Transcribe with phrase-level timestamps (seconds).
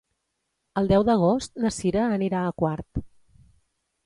[0.81, 3.05] El deu d'agost na Sira anirà a Quart.